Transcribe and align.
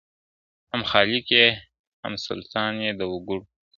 هم 0.71 0.81
خالق 0.91 1.27
یې 1.37 1.47
هم 2.03 2.13
سلطان 2.25 2.73
یې 2.85 2.91
د 2.99 3.01
وگړو.. 3.11 3.39